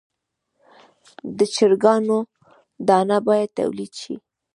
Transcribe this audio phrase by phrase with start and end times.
[1.37, 2.17] د چرګانو
[2.87, 4.15] دانه باید تولید شي.